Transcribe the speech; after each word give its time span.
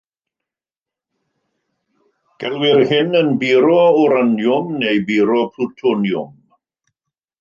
Gelwir 2.43 2.81
hyn 2.93 3.19
yn 3.19 3.31
buro 3.43 3.79
wraniwm 3.99 4.73
neu 4.81 4.99
buro 5.11 5.41
plwtoniwm. 5.57 6.33